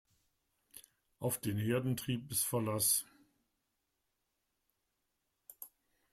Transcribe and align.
Auf 1.19 1.37
den 1.37 1.57
Herdentrieb 1.59 2.31
ist 2.31 2.43
Verlass. 2.43 3.05